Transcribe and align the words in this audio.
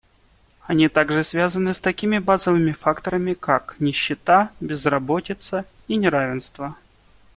Они 0.65 0.89
также 0.89 1.23
связаны 1.23 1.75
с 1.75 1.79
такими 1.79 2.17
базовыми 2.17 2.71
факторами, 2.71 3.35
как 3.35 3.75
нищета, 3.79 4.49
безработица 4.59 5.63
и 5.87 5.95
неравенство. 5.95 6.75